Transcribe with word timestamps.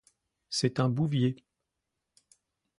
C’est 0.49 0.79
un 0.79 0.89
bouvier. 0.89 1.35